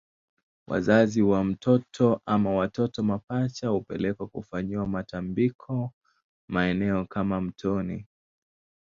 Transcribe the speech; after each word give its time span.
Wazazi 0.67 1.21
wa 1.21 1.43
mtoto 1.43 2.21
ama 2.25 2.49
watoto 2.55 3.03
mapacha 3.03 3.67
hupelekwa 3.67 4.27
kufanyiwa 4.27 4.87
matambiko 4.87 5.91
maeneo 6.47 7.05
kama 7.05 7.41
mtoni 7.41 8.05